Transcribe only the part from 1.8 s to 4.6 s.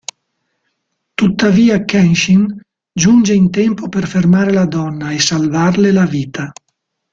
Kenshin giunge in tempo per fermare